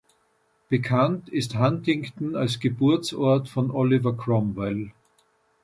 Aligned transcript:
Bekannt 0.67 1.29
ist 1.29 1.59
Huntingdon 1.59 2.35
als 2.35 2.59
Geburtsort 2.59 3.47
von 3.47 3.69
Oliver 3.69 4.17
Cromwell. 4.17 4.89